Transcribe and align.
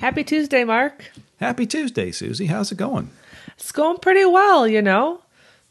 Happy 0.00 0.24
Tuesday, 0.24 0.64
Mark. 0.64 1.10
Happy 1.38 1.66
Tuesday, 1.66 2.10
Suzie. 2.10 2.48
How's 2.48 2.72
it 2.72 2.78
going? 2.78 3.10
It's 3.56 3.72
going 3.72 3.98
pretty 3.98 4.24
well, 4.24 4.66
you 4.66 4.82
know. 4.82 5.20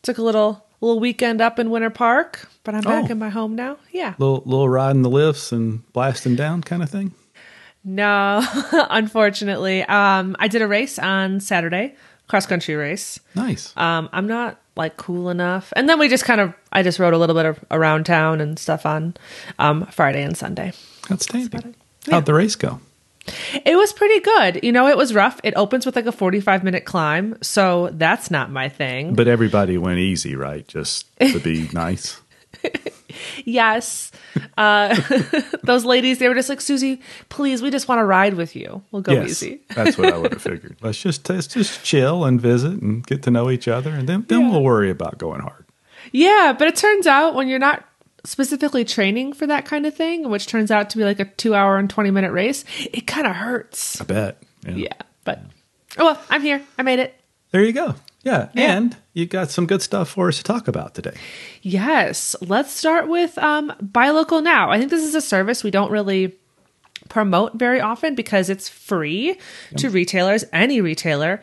Took 0.04 0.18
a 0.18 0.22
little 0.22 0.66
little 0.82 1.00
weekend 1.00 1.42
up 1.42 1.60
in 1.60 1.70
Winter 1.72 1.90
Park, 1.90 2.48
but 2.64 2.74
I'm 2.76 2.82
back 2.82 3.06
Oh. 3.10 3.12
in 3.12 3.20
my 3.20 3.30
home 3.30 3.56
now. 3.56 3.78
Yeah. 3.92 4.14
Little 4.18 4.44
little 4.46 4.70
riding 4.70 5.02
the 5.02 5.10
lifts 5.10 5.52
and 5.52 5.92
blasting 5.94 6.36
down 6.36 6.62
kind 6.62 6.84
of 6.84 6.90
thing. 6.90 7.14
No, 7.84 8.46
unfortunately. 8.90 9.84
Um, 9.84 10.36
I 10.40 10.48
did 10.48 10.62
a 10.62 10.68
race 10.68 11.00
on 11.00 11.40
Saturday, 11.40 11.96
cross 12.28 12.46
country 12.46 12.76
race. 12.76 13.20
Nice. 13.36 13.76
Um, 13.78 14.10
I'm 14.14 14.28
not 14.28 14.60
like 14.76 14.98
cool 14.98 15.30
enough. 15.30 15.74
And 15.76 15.90
then 15.90 15.98
we 16.00 16.08
just 16.08 16.24
kind 16.26 16.40
of, 16.40 16.54
I 16.72 16.84
just 16.84 17.00
rode 17.00 17.14
a 17.14 17.18
little 17.18 17.36
bit 17.36 17.46
of 17.46 17.60
around 17.72 18.06
town 18.06 18.42
and 18.42 18.58
stuff 18.60 18.86
on 18.86 19.16
um, 19.58 19.86
Friday 19.88 20.24
and 20.24 20.38
Sunday. 20.38 20.74
Outstanding. 21.12 21.76
Yeah. 22.06 22.16
How'd 22.16 22.26
the 22.26 22.34
race 22.34 22.56
go? 22.56 22.80
It 23.66 23.76
was 23.76 23.94
pretty 23.94 24.20
good. 24.20 24.60
You 24.64 24.72
know, 24.72 24.88
it 24.88 24.98
was 24.98 25.14
rough. 25.14 25.40
It 25.44 25.54
opens 25.56 25.86
with 25.86 25.96
like 25.96 26.06
a 26.06 26.12
45 26.12 26.64
minute 26.64 26.86
climb. 26.86 27.38
So 27.42 27.90
that's 27.94 28.30
not 28.32 28.52
my 28.52 28.70
thing. 28.70 29.16
But 29.16 29.28
everybody 29.28 29.78
went 29.78 30.00
easy, 30.00 30.36
right? 30.36 30.68
Just 30.68 31.06
to 31.20 31.40
be 31.40 31.70
nice. 31.74 32.20
yes. 33.46 34.12
Uh, 34.58 35.00
those 35.64 35.86
ladies, 35.86 36.20
they 36.20 36.28
were 36.28 36.36
just 36.36 36.50
like, 36.50 36.60
Suzie, 36.60 37.02
please, 37.30 37.62
we 37.62 37.70
just 37.72 37.88
want 37.88 38.00
to 38.00 38.06
ride 38.06 38.34
with 38.36 38.56
you. 38.56 38.84
We'll 38.92 39.02
go 39.02 39.14
yes, 39.14 39.30
easy. 39.44 39.62
that's 39.76 39.98
what 39.98 40.14
I 40.14 40.18
would 40.22 40.34
have 40.34 40.42
figured. 40.42 40.78
Let's 40.82 41.00
just 41.02 41.30
let's 41.30 41.48
just 41.48 41.84
chill 41.84 42.26
and 42.26 42.40
visit 42.40 42.82
and 42.82 43.06
get 43.06 43.24
to 43.24 43.32
know 43.32 43.50
each 43.50 43.68
other, 43.68 43.92
and 43.92 44.08
then 44.08 44.26
then 44.28 44.42
Yeah. 44.42 44.52
we'll 44.52 44.64
worry 44.64 44.90
about 44.90 45.18
going 45.18 45.42
hard. 45.42 45.66
Yeah, 46.12 46.56
but 46.58 46.68
it 46.68 46.76
turns 46.76 47.08
out 47.08 47.36
when 47.36 47.48
you're 47.48 47.60
not 47.60 47.84
specifically 48.26 48.86
training 48.86 49.34
for 49.34 49.48
that 49.48 49.66
kind 49.66 49.86
of 49.86 49.96
thing, 49.96 50.30
which 50.30 50.48
turns 50.48 50.72
out 50.72 50.90
to 50.92 50.98
be 50.98 51.04
like 51.04 51.20
a 51.20 51.26
two 51.26 51.56
hour 51.56 51.78
and 51.78 51.90
20 51.90 52.12
minute 52.12 52.32
race, 52.32 52.66
it 52.92 53.08
kind 53.08 53.28
of 53.28 53.36
hurts. 53.36 54.00
I 54.02 54.04
bet. 54.06 54.44
Yeah. 54.66 54.74
Yeah, 54.76 54.94
but 55.24 55.42
oh 55.98 56.06
well, 56.06 56.22
I'm 56.30 56.42
here. 56.42 56.62
I 56.78 56.84
made 56.84 57.00
it. 57.00 57.16
There 57.52 57.64
you 57.64 57.74
go. 57.74 57.96
Yeah. 58.24 58.50
Yeah. 58.54 58.76
and 58.78 58.98
you 59.14 59.26
got 59.26 59.50
some 59.50 59.66
good 59.66 59.82
stuff 59.82 60.10
for 60.10 60.28
us 60.28 60.38
to 60.38 60.44
talk 60.44 60.68
about 60.68 60.94
today. 60.94 61.16
Yes, 61.62 62.36
let's 62.42 62.72
start 62.72 63.08
with 63.08 63.38
um, 63.38 63.74
Buy 63.82 64.10
Local 64.10 64.42
Now. 64.42 64.70
I 64.70 64.78
think 64.78 64.92
this 64.92 65.04
is 65.06 65.16
a 65.16 65.22
service 65.22 65.64
we 65.64 65.72
don't 65.72 65.92
really 65.92 66.36
promote 67.08 67.54
very 67.56 67.80
often 67.80 68.16
because 68.16 68.50
it's 68.50 68.68
free 68.68 69.38
to 69.78 69.90
retailers, 69.90 70.44
any 70.52 70.82
retailer, 70.82 71.42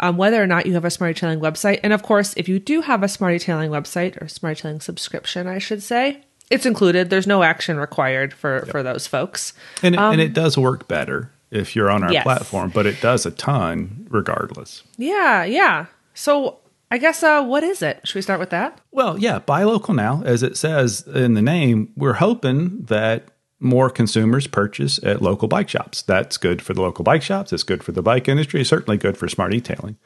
um, 0.00 0.16
whether 0.16 0.42
or 0.42 0.46
not 0.46 0.66
you 0.66 0.74
have 0.74 0.84
a 0.84 0.88
SmartEtailing 0.88 1.40
website. 1.40 1.80
And 1.82 1.92
of 1.92 2.02
course, 2.02 2.34
if 2.36 2.48
you 2.48 2.58
do 2.58 2.80
have 2.82 3.02
a 3.02 3.06
SmartEtailing 3.06 3.70
website 3.70 4.20
or 4.20 4.26
SmartEtailing 4.26 4.82
subscription, 4.82 5.46
I 5.46 5.58
should 5.58 5.82
say, 5.82 6.22
it's 6.50 6.66
included. 6.66 7.08
There's 7.10 7.26
no 7.26 7.42
action 7.42 7.76
required 7.78 8.34
for 8.34 8.66
for 8.66 8.82
those 8.82 9.06
folks. 9.06 9.52
And 9.82 9.94
it, 9.94 10.00
and 10.00 10.20
it 10.20 10.34
does 10.34 10.58
work 10.58 10.86
better 10.88 11.30
if 11.50 11.74
you're 11.74 11.90
on 11.90 12.02
our 12.02 12.08
Um, 12.08 12.12
Yes. 12.14 12.22
platform, 12.24 12.70
but 12.74 12.84
it 12.86 13.00
does 13.00 13.24
a 13.26 13.30
ton 13.30 14.06
regardless. 14.10 14.82
Yeah, 14.98 15.44
yeah. 15.44 15.86
So 16.12 16.58
I 16.90 16.98
guess 16.98 17.22
uh, 17.22 17.42
what 17.42 17.62
is 17.64 17.80
it? 17.82 18.00
Should 18.04 18.16
we 18.16 18.22
start 18.22 18.40
with 18.40 18.50
that? 18.50 18.78
Well, 18.92 19.18
yeah, 19.18 19.38
buy 19.38 19.62
local 19.64 19.94
now. 19.94 20.22
As 20.24 20.42
it 20.42 20.56
says 20.56 21.02
in 21.12 21.34
the 21.34 21.42
name, 21.42 21.88
we're 21.96 22.14
hoping 22.14 22.82
that 22.82 23.24
more 23.60 23.88
consumers 23.88 24.46
purchase 24.46 24.98
at 25.02 25.22
local 25.22 25.48
bike 25.48 25.68
shops. 25.68 26.02
That's 26.02 26.36
good 26.36 26.60
for 26.60 26.74
the 26.74 26.82
local 26.82 27.02
bike 27.02 27.22
shops. 27.22 27.52
It's 27.52 27.62
good 27.62 27.82
for 27.82 27.92
the 27.92 28.02
bike 28.02 28.28
industry. 28.28 28.60
It's 28.60 28.70
certainly 28.70 28.98
good 28.98 29.16
for 29.16 29.26
SmartEtailing. 29.26 29.96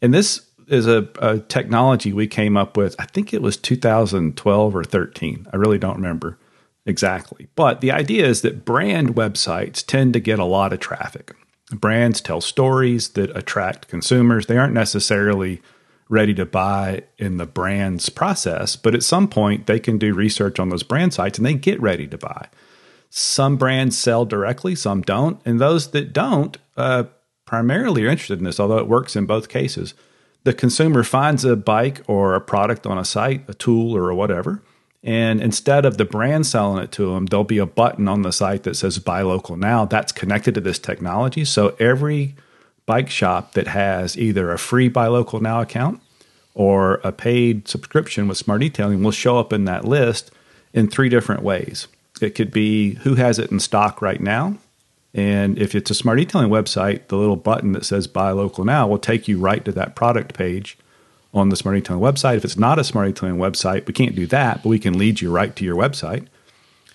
And 0.00 0.14
this 0.14 0.48
is 0.68 0.86
a, 0.86 1.08
a 1.20 1.38
technology 1.38 2.12
we 2.12 2.26
came 2.26 2.56
up 2.56 2.76
with. 2.76 2.94
I 2.98 3.06
think 3.06 3.32
it 3.32 3.42
was 3.42 3.56
2012 3.56 4.76
or 4.76 4.84
13. 4.84 5.46
I 5.52 5.56
really 5.56 5.78
don't 5.78 5.96
remember 5.96 6.38
exactly. 6.86 7.48
But 7.54 7.80
the 7.80 7.92
idea 7.92 8.26
is 8.26 8.42
that 8.42 8.64
brand 8.64 9.14
websites 9.14 9.84
tend 9.84 10.12
to 10.12 10.20
get 10.20 10.38
a 10.38 10.44
lot 10.44 10.72
of 10.72 10.80
traffic. 10.80 11.34
Brands 11.70 12.20
tell 12.20 12.40
stories 12.40 13.10
that 13.10 13.36
attract 13.36 13.88
consumers. 13.88 14.46
They 14.46 14.56
aren't 14.56 14.74
necessarily 14.74 15.60
ready 16.08 16.32
to 16.34 16.46
buy 16.46 17.02
in 17.18 17.36
the 17.36 17.46
brand's 17.46 18.08
process, 18.08 18.76
but 18.76 18.94
at 18.94 19.02
some 19.02 19.28
point 19.28 19.66
they 19.66 19.78
can 19.78 19.98
do 19.98 20.14
research 20.14 20.58
on 20.58 20.70
those 20.70 20.82
brand 20.82 21.12
sites 21.12 21.38
and 21.38 21.46
they 21.46 21.54
get 21.54 21.80
ready 21.80 22.06
to 22.06 22.16
buy. 22.16 22.48
Some 23.10 23.56
brands 23.56 23.96
sell 23.96 24.24
directly, 24.24 24.74
some 24.74 25.02
don't. 25.02 25.40
And 25.44 25.60
those 25.60 25.92
that 25.92 26.12
don't 26.12 26.56
uh, 26.76 27.04
primarily 27.46 28.04
are 28.04 28.10
interested 28.10 28.38
in 28.38 28.44
this, 28.44 28.60
although 28.60 28.78
it 28.78 28.88
works 28.88 29.16
in 29.16 29.26
both 29.26 29.48
cases. 29.48 29.94
The 30.44 30.52
consumer 30.52 31.02
finds 31.02 31.44
a 31.44 31.56
bike 31.56 32.02
or 32.06 32.34
a 32.34 32.40
product 32.40 32.86
on 32.86 32.98
a 32.98 33.04
site, 33.04 33.44
a 33.48 33.54
tool 33.54 33.96
or 33.96 34.12
whatever. 34.14 34.62
And 35.02 35.40
instead 35.40 35.84
of 35.84 35.96
the 35.96 36.04
brand 36.04 36.46
selling 36.46 36.82
it 36.82 36.92
to 36.92 37.14
them, 37.14 37.26
there'll 37.26 37.44
be 37.44 37.58
a 37.58 37.66
button 37.66 38.08
on 38.08 38.22
the 38.22 38.32
site 38.32 38.64
that 38.64 38.76
says 38.76 38.98
buy 38.98 39.22
local 39.22 39.56
now. 39.56 39.84
That's 39.84 40.12
connected 40.12 40.54
to 40.54 40.60
this 40.60 40.78
technology. 40.78 41.44
So 41.44 41.76
every 41.78 42.34
bike 42.84 43.10
shop 43.10 43.52
that 43.52 43.68
has 43.68 44.18
either 44.18 44.50
a 44.50 44.58
free 44.58 44.88
buy 44.88 45.06
local 45.06 45.40
now 45.40 45.60
account 45.60 46.00
or 46.54 46.94
a 47.04 47.12
paid 47.12 47.68
subscription 47.68 48.26
with 48.26 48.44
SmartEtailing 48.44 49.02
will 49.02 49.10
show 49.12 49.38
up 49.38 49.52
in 49.52 49.64
that 49.66 49.84
list 49.84 50.30
in 50.72 50.88
three 50.88 51.08
different 51.08 51.42
ways. 51.42 51.86
It 52.22 52.34
could 52.34 52.50
be 52.50 52.94
who 52.96 53.14
has 53.14 53.38
it 53.38 53.50
in 53.50 53.60
stock 53.60 54.02
right 54.02 54.20
now. 54.20 54.56
And 55.14 55.58
if 55.58 55.74
it's 55.74 55.90
a 55.90 55.94
SmartEtailing 55.94 56.50
website, 56.50 57.08
the 57.08 57.16
little 57.16 57.36
button 57.36 57.72
that 57.72 57.84
says 57.84 58.06
buy 58.06 58.30
local 58.30 58.64
now 58.64 58.86
will 58.86 58.98
take 58.98 59.26
you 59.26 59.38
right 59.38 59.64
to 59.64 59.72
that 59.72 59.96
product 59.96 60.34
page 60.34 60.76
on 61.32 61.48
the 61.48 61.56
SmartEtailing 61.56 62.00
website. 62.00 62.36
If 62.36 62.44
it's 62.44 62.58
not 62.58 62.78
a 62.78 62.82
SmartEtailing 62.82 63.36
website, 63.36 63.86
we 63.86 63.94
can't 63.94 64.14
do 64.14 64.26
that, 64.26 64.62
but 64.62 64.68
we 64.68 64.78
can 64.78 64.98
lead 64.98 65.20
you 65.20 65.30
right 65.30 65.54
to 65.56 65.64
your 65.64 65.76
website. 65.76 66.26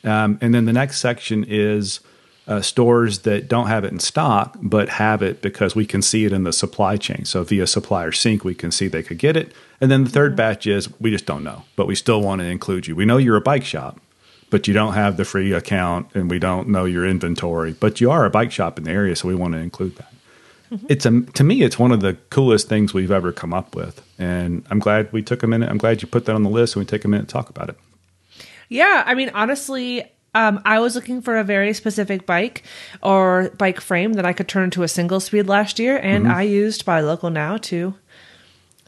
Um, 0.03 0.37
and 0.41 0.53
then 0.53 0.65
the 0.65 0.73
next 0.73 0.99
section 0.99 1.45
is 1.47 2.01
uh, 2.47 2.61
stores 2.61 3.19
that 3.19 3.47
don't 3.47 3.67
have 3.67 3.83
it 3.83 3.91
in 3.91 3.99
stock, 3.99 4.57
but 4.61 4.89
have 4.89 5.21
it 5.21 5.41
because 5.41 5.75
we 5.75 5.85
can 5.85 6.01
see 6.01 6.25
it 6.25 6.33
in 6.33 6.43
the 6.43 6.51
supply 6.51 6.97
chain. 6.97 7.25
So 7.25 7.43
via 7.43 7.65
supplier 7.67 8.11
sync, 8.11 8.43
we 8.43 8.53
can 8.53 8.71
see 8.71 8.87
they 8.87 9.03
could 9.03 9.17
get 9.17 9.37
it. 9.37 9.53
And 9.79 9.89
then 9.89 10.03
the 10.03 10.09
third 10.09 10.35
batch 10.35 10.67
is 10.67 10.89
we 10.99 11.11
just 11.11 11.25
don't 11.25 11.43
know, 11.43 11.63
but 11.75 11.87
we 11.87 11.95
still 11.95 12.21
want 12.21 12.41
to 12.41 12.45
include 12.45 12.87
you. 12.87 12.95
We 12.95 13.05
know 13.05 13.17
you're 13.17 13.37
a 13.37 13.41
bike 13.41 13.63
shop, 13.63 13.99
but 14.53 14.67
you 14.67 14.73
don't 14.75 14.93
have 14.93 15.17
the 15.17 15.25
free 15.25 15.51
account 15.51 16.05
and 16.13 16.29
we 16.29 16.37
don't 16.37 16.67
know 16.69 16.85
your 16.85 17.07
inventory, 17.07 17.73
but 17.73 17.99
you 17.99 18.11
are 18.11 18.23
a 18.23 18.29
bike 18.29 18.51
shop 18.51 18.77
in 18.77 18.83
the 18.83 18.91
area, 18.91 19.15
so 19.15 19.27
we 19.27 19.33
want 19.33 19.53
to 19.55 19.57
include 19.59 19.95
that. 19.95 20.13
It's 20.87 21.07
a, 21.07 21.21
to 21.21 21.43
me, 21.43 21.63
it's 21.63 21.79
one 21.79 21.91
of 21.91 22.01
the 22.01 22.13
coolest 22.29 22.69
things 22.69 22.93
we've 22.93 23.09
ever 23.11 23.31
come 23.31 23.51
up 23.51 23.75
with, 23.75 24.01
and 24.19 24.63
I'm 24.69 24.77
glad 24.77 25.11
we 25.11 25.23
took 25.23 25.41
a 25.41 25.47
minute. 25.47 25.69
I'm 25.69 25.79
glad 25.79 26.03
you 26.03 26.07
put 26.07 26.25
that 26.25 26.35
on 26.35 26.43
the 26.43 26.49
list, 26.51 26.75
and 26.75 26.81
we 26.81 26.85
take 26.85 27.03
a 27.03 27.07
minute 27.07 27.27
to 27.29 27.33
talk 27.33 27.49
about 27.49 27.69
it. 27.69 27.77
Yeah, 28.69 29.03
I 29.07 29.15
mean, 29.15 29.31
honestly, 29.33 30.03
um, 30.35 30.61
I 30.65 30.77
was 30.79 30.93
looking 30.93 31.21
for 31.23 31.37
a 31.37 31.43
very 31.43 31.73
specific 31.73 32.25
bike 32.27 32.61
or 33.01 33.49
bike 33.57 33.81
frame 33.81 34.13
that 34.13 34.25
I 34.25 34.33
could 34.33 34.47
turn 34.47 34.65
into 34.65 34.83
a 34.83 34.87
single 34.87 35.19
speed 35.19 35.47
last 35.47 35.79
year, 35.79 35.97
and 35.97 36.27
I 36.27 36.43
used 36.43 36.85
Buy 36.85 37.01
Local 37.01 37.29
Now 37.31 37.57
to 37.57 37.95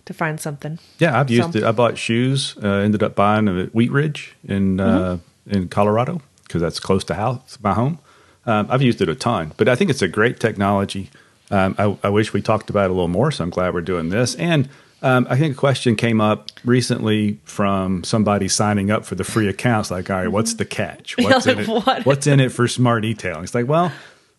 to 0.05 0.13
find 0.13 0.39
something. 0.39 0.77
Yeah, 0.99 1.19
I've 1.19 1.31
used 1.31 1.53
So- 1.53 1.57
it. 1.59 1.63
I 1.63 1.71
bought 1.71 1.97
shoes. 1.97 2.55
Uh, 2.63 2.67
ended 2.85 3.01
up 3.01 3.15
buying 3.15 3.45
them 3.45 3.59
at 3.59 3.73
Wheat 3.73 3.91
Ridge 3.91 4.35
in 4.47 4.79
uh, 4.79 5.17
in 5.47 5.67
Colorado 5.67 6.22
because 6.44 6.61
that's 6.61 6.79
close 6.79 7.03
to 7.06 7.16
house 7.16 7.57
my 7.61 7.73
home. 7.73 8.00
Um, 8.45 8.67
I've 8.69 8.81
used 8.81 9.01
it 9.01 9.09
a 9.09 9.16
ton, 9.16 9.53
but 9.57 9.67
I 9.67 9.75
think 9.75 9.89
it's 9.89 10.01
a 10.01 10.07
great 10.07 10.39
technology. 10.39 11.09
Um, 11.51 11.75
I, 11.78 11.97
I 12.03 12.09
wish 12.09 12.33
we 12.33 12.41
talked 12.41 12.69
about 12.69 12.85
it 12.85 12.91
a 12.91 12.94
little 12.94 13.07
more, 13.07 13.31
so 13.31 13.44
I'm 13.44 13.50
glad 13.50 13.73
we're 13.73 13.81
doing 13.81 14.09
this. 14.09 14.35
And 14.35 14.69
um, 15.01 15.28
I 15.29 15.38
think 15.38 15.56
a 15.56 15.57
question 15.57 15.95
came 15.95 16.22
up 16.22 16.50
recently 16.63 17.39
from 17.44 18.03
somebody 18.03 18.47
signing 18.47 18.91
up 18.91 19.06
for 19.06 19.16
the 19.16 19.23
free 19.23 19.47
accounts. 19.47 19.91
Like, 19.91 20.09
all 20.09 20.17
right, 20.17 20.28
what's 20.28 20.56
the 20.56 20.66
catch? 20.66 21.17
What's 21.19 21.45
in 21.45 21.57
like, 21.57 21.67
it? 21.67 21.85
what? 21.85 22.06
What's 22.06 22.27
in 22.27 22.39
it 22.39 22.51
for 22.51 22.66
SmartEtailing? 22.66 23.44
It's 23.44 23.53
like, 23.56 23.67
well, 23.67 23.91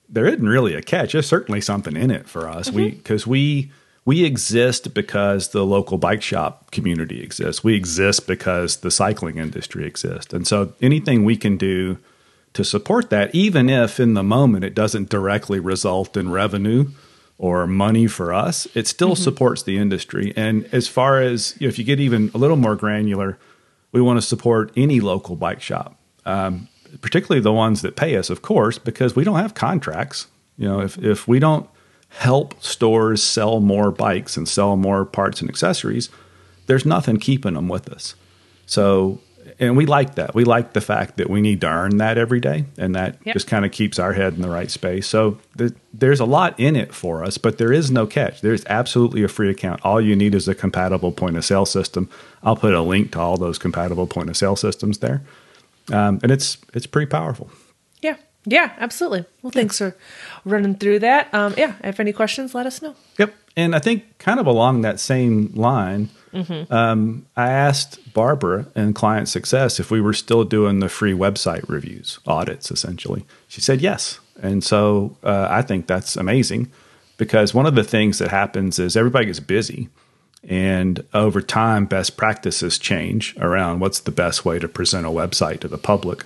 there 0.09 0.27
isn't 0.27 0.49
really 0.49 0.75
a 0.75 0.83
catch. 0.83 1.12
There's 1.12 1.28
certainly 1.28 1.61
something 1.61 1.97
in 1.97 2.11
it 2.11 2.28
for 2.28 2.49
us. 2.49 2.71
We 2.71 2.91
because 2.91 3.27
we 3.27 3.71
we 4.06 4.25
exist 4.25 4.94
because 4.94 5.49
the 5.49 5.67
local 5.67 5.99
bike 5.99 6.22
shop 6.22 6.71
community 6.71 7.21
exists. 7.22 7.62
We 7.65 7.75
exist 7.75 8.27
because 8.27 8.78
the 8.78 8.91
cycling 8.91 9.37
industry 9.37 9.84
exists. 9.84 10.33
And 10.33 10.47
so 10.47 10.72
anything 10.81 11.25
we 11.25 11.37
can 11.37 11.56
do 11.59 11.99
to 12.55 12.65
support 12.65 13.11
that, 13.11 13.34
even 13.34 13.69
if 13.69 13.99
in 13.99 14.14
the 14.14 14.23
moment 14.23 14.64
it 14.64 14.75
doesn't 14.75 15.11
directly 15.11 15.58
result 15.58 16.17
in 16.17 16.31
revenue 16.31 16.87
or 17.37 17.67
money 17.67 18.06
for 18.06 18.32
us, 18.32 18.69
it 18.75 18.87
still 18.87 19.17
supports 19.17 19.64
the 19.64 19.76
industry. 19.76 20.32
And 20.37 20.67
as 20.73 20.87
far 20.87 21.20
as 21.20 21.56
you 21.58 21.67
know, 21.67 21.69
if 21.69 21.79
you 21.79 21.85
get 21.85 21.99
even 21.99 22.31
a 22.32 22.38
little 22.38 22.56
more 22.56 22.76
granular, 22.76 23.38
we 23.91 24.00
want 24.00 24.19
to 24.19 24.23
support 24.23 24.73
any 24.76 25.00
local 25.00 25.35
bike 25.35 25.61
shop, 25.61 25.99
um, 26.25 26.69
particularly 27.00 27.43
the 27.43 27.53
ones 27.53 27.82
that 27.82 27.97
pay 27.97 28.17
us, 28.17 28.31
of 28.31 28.41
course, 28.41 28.79
because 28.79 29.17
we 29.17 29.25
don't 29.25 29.38
have 29.38 29.55
contracts. 29.55 30.29
You 30.56 30.69
know, 30.69 30.81
if 30.81 30.97
if 30.99 31.26
we 31.26 31.41
don't 31.41 31.69
help 32.17 32.63
stores 32.63 33.23
sell 33.23 33.61
more 33.61 33.91
bikes 33.91 34.37
and 34.37 34.49
sell 34.49 34.77
more 34.77 35.05
parts 35.05 35.41
and 35.41 35.51
accessories, 35.51 36.09
there's 36.67 36.87
nothing 36.87 37.19
keeping 37.19 37.55
them 37.55 37.69
with 37.69 37.89
us. 37.89 38.15
So, 38.67 39.21
and 39.61 39.77
we 39.77 39.87
like 39.87 40.17
that. 40.17 40.35
We 40.35 40.45
like 40.45 40.73
the 40.73 40.81
fact 40.81 41.19
that 41.19 41.31
we 41.31 41.41
need 41.41 41.61
to 41.61 41.69
earn 41.69 41.99
that 41.99 42.19
every 42.19 42.41
day, 42.41 42.65
and 42.77 42.95
that 42.97 43.19
Yep. 43.25 43.35
just 43.35 43.47
kind 43.47 43.65
of 43.65 43.71
keeps 43.71 43.99
our 43.99 44.13
head 44.13 44.35
in 44.35 44.43
the 44.43 44.49
right 44.51 44.71
space. 44.71 45.07
So, 45.07 45.39
th- 45.57 45.73
there's 45.95 46.19
a 46.21 46.25
lot 46.25 46.59
in 46.59 46.75
it 46.75 46.93
for 46.93 47.23
us, 47.25 47.39
but 47.39 47.59
there 47.59 47.73
is 47.73 47.91
no 47.91 48.07
catch. 48.07 48.41
There's 48.41 48.65
absolutely 48.67 49.23
a 49.23 49.29
free 49.29 49.49
account. 49.51 49.81
All 49.85 50.01
you 50.01 50.17
need 50.17 50.35
is 50.35 50.49
a 50.49 50.55
compatible 50.55 51.13
point 51.13 51.37
of 51.37 51.45
sale 51.45 51.65
system. 51.67 52.09
I'll 52.43 52.57
put 52.57 52.75
a 52.75 52.81
link 52.83 53.13
to 53.13 53.21
all 53.21 53.37
those 53.37 53.59
compatible 53.59 54.07
point 54.09 54.29
of 54.31 54.37
sale 54.37 54.57
systems 54.57 54.99
there, 54.99 55.23
um, 55.93 56.19
and 56.23 56.33
it's 56.33 56.59
it's 56.75 56.87
pretty 56.87 57.07
powerful. 57.09 57.49
Yeah. 58.46 58.72
Absolutely. 58.78 59.25
Well, 59.43 59.50
thanks 59.50 59.78
for 59.78 59.94
running 60.44 60.76
through 60.76 61.00
that. 61.00 61.32
Um, 61.34 61.54
yeah, 61.58 61.75
if 61.84 62.00
any 62.00 62.12
questions, 62.12 62.54
let 62.54 62.64
us 62.66 62.81
know. 62.81 62.94
Yep. 63.19 63.34
And 63.56 63.75
I 63.75 63.78
think 63.78 64.19
kind 64.19 64.40
of 64.40 64.46
along 64.46 64.82
that 64.82 65.00
same 65.00 65.52
line, 65.54 66.10
um, 66.70 67.26
I 67.37 67.50
asked 67.50 68.12
Barbara 68.12 68.66
in 68.76 68.93
client 68.93 69.28
success 69.28 69.81
if 69.81 69.90
we 69.90 70.00
were 70.00 70.12
still 70.12 70.44
doing 70.44 70.81
the 70.81 70.88
free 70.88 71.14
website 71.14 71.66
reviews, 71.69 72.19
audits 72.26 72.70
essentially. 72.70 73.25
She 73.48 73.60
said 73.60 73.81
yes. 73.81 74.20
And 74.43 74.62
so 74.62 75.16
uh, 75.22 75.46
I 75.50 75.62
think 75.62 75.87
that's 75.87 76.16
amazing 76.16 76.70
because 77.16 77.54
one 77.54 77.66
of 77.66 77.75
the 77.75 77.84
things 77.84 78.19
that 78.19 78.31
happens 78.31 78.78
is 78.78 78.96
everybody 78.96 79.26
gets 79.26 79.40
busy. 79.40 79.88
And 80.48 81.04
over 81.14 81.40
time, 81.40 81.87
best 81.87 82.16
practices 82.16 82.78
change 82.78 83.34
around 83.38 83.81
what's 83.81 84.00
the 84.00 84.12
best 84.12 84.44
way 84.44 84.58
to 84.58 84.69
present 84.69 85.06
a 85.06 85.10
website 85.10 85.60
to 85.60 85.69
the 85.69 85.78
public. 85.78 86.25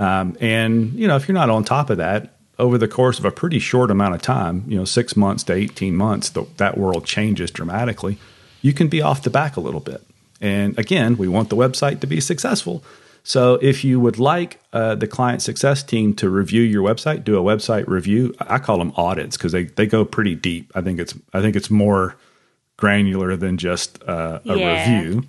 Um, 0.00 0.36
and, 0.40 0.92
you 0.94 1.06
know, 1.06 1.16
if 1.16 1.28
you're 1.28 1.34
not 1.34 1.50
on 1.50 1.62
top 1.62 1.90
of 1.90 1.98
that, 1.98 2.34
over 2.58 2.76
the 2.78 2.88
course 2.88 3.18
of 3.18 3.24
a 3.24 3.30
pretty 3.30 3.58
short 3.58 3.90
amount 3.90 4.14
of 4.14 4.22
time, 4.22 4.64
you 4.66 4.76
know, 4.76 4.84
six 4.84 5.16
months 5.16 5.44
to 5.44 5.52
18 5.52 5.94
months, 5.96 6.30
the, 6.30 6.44
that 6.56 6.76
world 6.76 7.04
changes 7.06 7.50
dramatically. 7.50 8.18
You 8.62 8.72
can 8.72 8.88
be 8.88 9.00
off 9.00 9.22
the 9.22 9.30
back 9.30 9.56
a 9.56 9.60
little 9.60 9.80
bit. 9.80 10.02
And 10.40 10.78
again, 10.78 11.16
we 11.16 11.28
want 11.28 11.48
the 11.50 11.56
website 11.56 12.00
to 12.00 12.06
be 12.06 12.20
successful. 12.20 12.82
So 13.22 13.54
if 13.62 13.84
you 13.84 14.00
would 14.00 14.18
like 14.18 14.58
uh, 14.72 14.94
the 14.94 15.06
client 15.06 15.42
success 15.42 15.82
team 15.82 16.14
to 16.14 16.28
review 16.30 16.62
your 16.62 16.82
website, 16.82 17.24
do 17.24 17.38
a 17.38 17.42
website 17.42 17.86
review. 17.86 18.34
I 18.40 18.58
call 18.58 18.78
them 18.78 18.92
audits 18.96 19.36
because 19.36 19.52
they, 19.52 19.64
they 19.64 19.86
go 19.86 20.04
pretty 20.06 20.34
deep. 20.34 20.70
I 20.74 20.80
think 20.80 20.98
it's 20.98 21.14
I 21.34 21.42
think 21.42 21.56
it's 21.56 21.70
more 21.70 22.16
granular 22.78 23.36
than 23.36 23.58
just 23.58 24.02
uh, 24.04 24.40
a 24.46 24.56
Yeah. 24.56 25.00
review. 25.02 25.22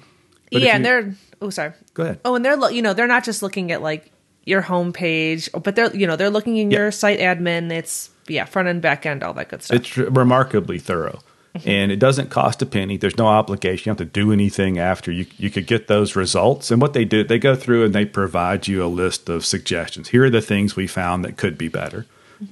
But 0.51 0.62
yeah, 0.62 0.75
and 0.75 0.85
they're 0.85 1.13
oh 1.41 1.50
sorry. 1.50 1.74
go 1.94 2.03
ahead. 2.03 2.19
Oh, 2.24 2.35
and 2.35 2.44
they're 2.45 2.56
lo- 2.57 2.69
you 2.69 2.81
know 2.81 2.94
they're 2.94 3.07
not 3.07 3.24
just 3.25 3.41
looking 3.44 3.71
at 3.74 3.81
like 3.81 4.12
your 4.45 4.61
homepage, 4.63 5.49
but 5.63 5.75
they're 5.75 5.95
you 5.95 6.07
know 6.07 6.15
they're 6.15 6.29
looking 6.29 6.57
in 6.57 6.71
Yeah. 6.71 6.79
your 6.79 6.91
site 6.91 7.19
admin. 7.19 7.71
It's 7.71 8.09
yeah, 8.27 8.45
front 8.45 8.67
end, 8.67 8.81
back 8.81 9.05
end, 9.05 9.23
all 9.23 9.33
that 9.33 9.49
good 9.49 9.63
stuff. 9.63 9.77
It's 9.79 9.97
remarkably 9.97 10.79
thorough. 10.79 11.19
And 11.65 11.91
it 11.91 11.97
doesn't 11.99 12.29
cost 12.29 12.61
a 12.61 12.65
penny. 12.65 12.95
There's 12.95 13.17
no 13.17 13.27
obligation. 13.27 13.81
You 13.89 13.95
don't 13.95 13.99
have 13.99 14.13
to 14.13 14.19
do 14.21 14.31
anything 14.31 14.79
after. 14.79 15.11
You, 15.11 15.25
you 15.38 15.49
could 15.49 15.67
get 15.67 15.88
those 15.89 16.15
results. 16.15 16.71
And 16.71 16.81
what 16.81 16.93
they 16.93 17.03
do, 17.03 17.25
they 17.25 17.39
go 17.39 17.57
through 17.57 17.83
and 17.83 17.93
they 17.93 18.05
provide 18.05 18.69
you 18.69 18.81
a 18.81 18.88
list 18.88 19.27
of 19.27 19.45
suggestions. 19.45 20.07
Here 20.07 20.23
are 20.23 20.29
the 20.29 20.39
things 20.39 20.77
we 20.77 20.88
found 20.88 21.25
that 21.25 21.35
could 21.35 21.57
be 21.57 21.67
better. 21.67 22.05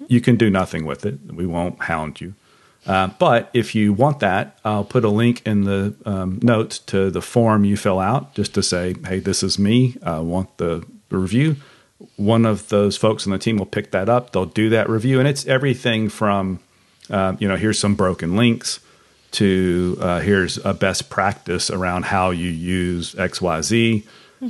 You 0.09 0.19
can 0.19 0.35
do 0.35 0.49
nothing 0.49 0.85
with 0.85 1.05
it. 1.05 1.17
We 1.33 1.45
won't 1.47 1.83
hound 1.83 2.19
you. 2.19 2.33
Uh, 2.85 3.07
but 3.19 3.49
if 3.53 3.73
you 3.73 3.93
want 3.93 4.19
that, 4.19 4.59
I'll 4.65 4.83
put 4.83 5.05
a 5.05 5.09
link 5.09 5.43
in 5.45 5.63
the 5.63 5.95
um, 6.05 6.39
notes 6.43 6.77
to 6.79 7.09
the 7.09 7.21
form 7.21 7.63
you 7.63 7.77
fill 7.77 7.99
out 7.99 8.35
just 8.35 8.53
to 8.55 8.61
say, 8.61 8.95
hey, 9.05 9.19
this 9.19 9.43
is 9.43 9.57
me. 9.57 9.95
I 10.03 10.19
want 10.19 10.57
the 10.57 10.85
review. 11.09 11.55
One 12.15 12.45
of 12.45 12.69
those 12.69 12.95
folks 12.97 13.25
on 13.27 13.31
the 13.31 13.37
team 13.39 13.57
will 13.57 13.65
pick 13.65 13.91
that 13.91 14.07
up. 14.09 14.31
They'll 14.31 14.45
do 14.45 14.69
that 14.69 14.89
review. 14.89 15.19
And 15.19 15.27
it's 15.27 15.45
everything 15.47 16.09
from, 16.09 16.59
uh, 17.09 17.35
you 17.39 17.47
know, 17.47 17.55
here's 17.57 17.77
some 17.79 17.95
broken 17.95 18.35
links 18.35 18.79
to 19.31 19.97
uh, 20.01 20.19
here's 20.21 20.57
a 20.65 20.73
best 20.73 21.09
practice 21.09 21.69
around 21.69 22.05
how 22.05 22.31
you 22.31 22.49
use 22.49 23.13
XYZ, 23.15 24.03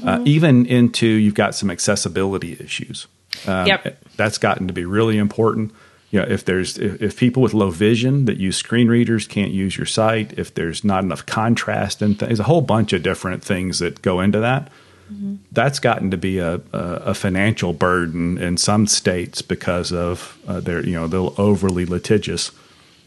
uh, 0.05 0.21
even 0.25 0.65
into 0.65 1.07
you've 1.07 1.33
got 1.33 1.55
some 1.55 1.69
accessibility 1.69 2.53
issues. 2.59 3.07
Um, 3.47 3.67
Yep. 3.67 4.03
That's 4.15 4.37
gotten 4.37 4.67
to 4.67 4.73
be 4.73 4.85
really 4.85 5.17
important. 5.17 5.73
You 6.11 6.19
know, 6.21 6.27
if 6.27 6.45
there's 6.45 6.77
if, 6.77 7.01
if 7.01 7.17
people 7.17 7.41
with 7.43 7.53
low 7.53 7.69
vision 7.71 8.25
that 8.25 8.37
use 8.37 8.57
screen 8.57 8.87
readers 8.87 9.27
can't 9.27 9.51
use 9.51 9.77
your 9.77 9.85
site, 9.85 10.37
if 10.37 10.53
there's 10.53 10.83
not 10.83 11.03
enough 11.03 11.25
contrast 11.25 12.01
and 12.01 12.17
th- 12.19 12.27
there's 12.27 12.39
a 12.39 12.43
whole 12.43 12.61
bunch 12.61 12.93
of 12.93 13.03
different 13.03 13.43
things 13.43 13.79
that 13.79 14.01
go 14.01 14.19
into 14.19 14.39
that. 14.39 14.71
That's 15.51 15.79
gotten 15.79 16.11
to 16.11 16.17
be 16.17 16.39
a, 16.39 16.55
a, 16.55 16.61
a 16.73 17.13
financial 17.13 17.73
burden 17.73 18.37
in 18.37 18.57
some 18.57 18.87
states 18.87 19.41
because 19.41 19.91
of 19.91 20.37
uh, 20.47 20.59
they're 20.59 20.85
you 20.85 20.93
know 20.93 21.07
they're 21.07 21.31
overly 21.37 21.85
litigious 21.85 22.51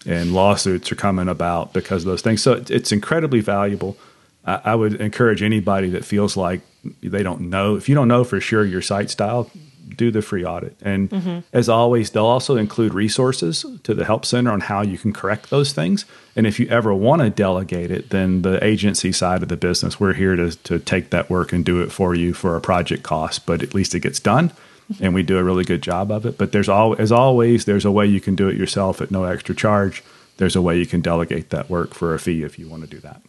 and 0.07 0.35
lawsuits 0.35 0.91
are 0.91 0.97
coming 0.97 1.29
about 1.29 1.73
because 1.73 2.03
of 2.03 2.07
those 2.07 2.23
things. 2.23 2.43
So 2.43 2.55
it, 2.55 2.71
it's 2.71 2.93
incredibly 2.93 3.41
valuable. 3.41 3.97
I, 4.45 4.61
I 4.65 4.75
would 4.75 5.01
encourage 5.01 5.43
anybody 5.43 5.91
that 5.91 6.05
feels 6.05 6.37
like 6.37 6.61
they 7.03 7.23
don't 7.23 7.43
know 7.43 7.77
if 7.77 7.89
you 7.89 7.95
don't 7.95 8.09
know 8.09 8.25
for 8.25 8.41
sure 8.41 8.65
your 8.65 8.83
site 8.83 9.11
style, 9.11 9.51
do 9.93 10.11
the 10.11 10.23
free 10.23 10.45
audit. 10.45 10.77
And 10.83 11.45
as 11.53 11.69
always, 11.69 12.11
they'll 12.11 12.27
also 12.27 12.57
include 12.57 12.95
resources 12.95 13.65
to 13.83 13.95
the 13.95 14.05
help 14.05 14.25
center 14.25 14.51
on 14.51 14.61
how 14.61 14.83
you 14.83 14.99
can 14.99 15.13
correct 15.13 15.51
those 15.51 15.73
things. 15.73 16.05
And 16.35 16.47
if 16.47 16.59
you 16.59 16.67
ever 16.69 16.95
want 16.95 17.23
to 17.23 17.31
delegate 17.31 17.91
it, 17.91 18.11
then 18.11 18.43
the 18.43 18.63
agency 18.65 19.13
side 19.13 19.43
of 19.43 19.49
the 19.49 19.57
business, 19.57 20.01
we're 20.01 20.15
here 20.15 20.37
to 20.37 20.51
to 20.65 20.79
take 20.79 21.11
that 21.11 21.29
work 21.31 21.53
and 21.53 21.65
do 21.65 21.83
it 21.83 21.93
for 21.93 22.15
you 22.15 22.33
for 22.35 22.57
a 22.57 22.61
project 22.61 23.03
cost. 23.03 23.47
But 23.47 23.63
at 23.63 23.75
least 23.75 23.95
it 23.95 24.01
gets 24.01 24.21
done 24.21 24.53
and 25.01 25.15
we 25.15 25.23
do 25.23 25.39
a 25.39 25.45
really 25.45 25.65
good 25.65 25.83
job 25.83 26.11
of 26.11 26.27
it. 26.27 26.39
But 26.39 26.53
there's 26.53 26.69
al- 26.69 26.97
as 26.99 27.13
always, 27.13 27.65
there's 27.65 27.85
a 27.85 27.91
way 27.91 28.07
you 28.07 28.21
can 28.21 28.35
do 28.35 28.49
it 28.49 28.57
yourself 28.57 29.01
at 29.01 29.11
no 29.11 29.25
extra 29.25 29.55
charge. 29.55 30.03
There's 30.39 30.57
a 30.57 30.63
way 30.63 30.79
you 30.79 30.87
can 30.87 31.01
delegate 31.01 31.51
that 31.51 31.71
work 31.71 31.95
for 31.95 32.15
a 32.15 32.19
fee 32.19 32.43
if 32.43 32.59
you 32.59 32.69
want 32.69 32.83
to 32.83 32.89
do 32.89 32.99
that. 33.01 33.23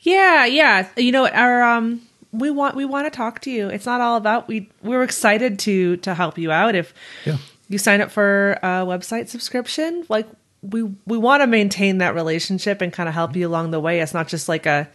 Yeah, 0.00 0.44
yeah. 0.46 0.88
You 0.96 1.12
know, 1.12 1.28
our 1.28 1.62
um 1.62 2.02
we 2.32 2.50
want 2.50 2.74
we 2.74 2.84
want 2.84 3.06
to 3.06 3.16
talk 3.16 3.40
to 3.40 3.50
you. 3.50 3.68
It's 3.68 3.86
not 3.86 4.00
all 4.00 4.16
about 4.16 4.48
we 4.48 4.68
we're 4.82 5.02
excited 5.02 5.58
to 5.60 5.96
to 5.98 6.14
help 6.14 6.38
you 6.38 6.50
out 6.50 6.74
if 6.74 6.94
Yeah. 7.24 7.36
you 7.68 7.78
sign 7.78 8.00
up 8.00 8.10
for 8.10 8.52
a 8.62 8.84
website 8.86 9.28
subscription. 9.28 10.04
Like 10.08 10.26
we 10.62 10.82
we 11.06 11.18
want 11.18 11.42
to 11.42 11.46
maintain 11.46 11.98
that 11.98 12.14
relationship 12.14 12.80
and 12.80 12.92
kind 12.92 13.08
of 13.08 13.14
help 13.14 13.36
you 13.36 13.46
along 13.46 13.70
the 13.70 13.80
way. 13.80 14.00
It's 14.00 14.14
not 14.14 14.28
just 14.28 14.48
like 14.48 14.64
a 14.66 14.88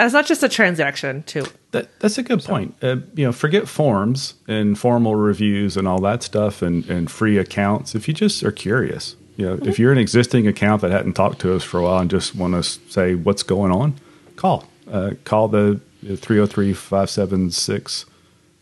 it's 0.00 0.12
not 0.12 0.26
just 0.26 0.42
a 0.42 0.48
transaction 0.48 1.22
too. 1.22 1.44
That, 1.70 1.88
that's 2.00 2.18
a 2.18 2.22
good 2.22 2.42
point. 2.42 2.74
Uh, 2.82 2.96
you 3.14 3.24
know, 3.24 3.32
forget 3.32 3.68
forms 3.68 4.34
and 4.48 4.76
formal 4.78 5.14
reviews 5.14 5.76
and 5.76 5.86
all 5.86 6.00
that 6.00 6.22
stuff 6.24 6.62
and, 6.62 6.84
and 6.86 7.08
free 7.10 7.38
accounts. 7.38 7.94
If 7.94 8.08
you 8.08 8.14
just 8.14 8.42
are 8.42 8.50
curious, 8.50 9.14
you 9.36 9.46
know, 9.46 9.58
if 9.62 9.78
you're 9.78 9.92
an 9.92 9.98
existing 9.98 10.48
account 10.48 10.82
that 10.82 10.90
hadn't 10.90 11.12
talked 11.12 11.40
to 11.42 11.54
us 11.54 11.62
for 11.62 11.78
a 11.78 11.84
while 11.84 11.98
and 12.00 12.10
just 12.10 12.34
want 12.34 12.54
to 12.54 12.62
say 12.64 13.14
what's 13.14 13.42
going 13.44 13.70
on, 13.70 13.94
call. 14.36 14.64
Uh, 14.90 15.12
call 15.24 15.46
the 15.48 15.80
303 16.04 16.72
576 16.72 18.06